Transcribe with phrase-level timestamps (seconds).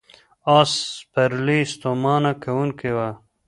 [0.57, 3.09] آس سپرلي ستومانه کوونکې وه.